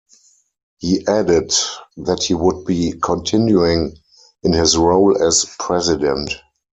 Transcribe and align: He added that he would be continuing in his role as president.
He 0.79 1.05
added 1.07 1.53
that 1.95 2.23
he 2.23 2.33
would 2.33 2.65
be 2.65 2.93
continuing 2.99 3.97
in 4.41 4.51
his 4.53 4.75
role 4.75 5.23
as 5.23 5.45
president. 5.59 6.31